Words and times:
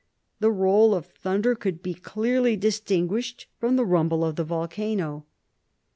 The 0.39 0.49
roll 0.51 0.95
of 0.95 1.05
thunder 1.05 1.53
could 1.53 1.83
be 1.83 1.93
clearly 1.93 2.55
distinguished 2.55 3.45
from 3.59 3.75
the 3.75 3.85
rumble 3.85 4.25
of 4.25 4.35
the 4.35 4.43
volcano. 4.43 5.27